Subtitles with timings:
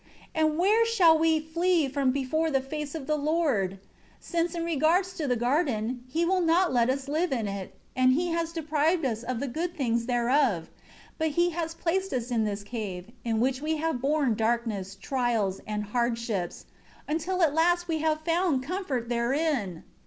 [0.33, 3.77] And where shall we flee from before the face of the Lord?
[4.19, 8.13] Since, in regards to the garden, He will not let us live in it, and
[8.13, 10.71] He has deprived us of the good things thereof;
[11.19, 15.61] but He has placed us in this cave, in which we have borne darkness, trials
[15.67, 16.65] and hardships,
[17.07, 19.83] until at last we have found comfort therein.